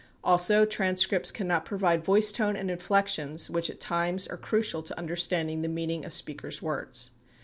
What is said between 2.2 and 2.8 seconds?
tone and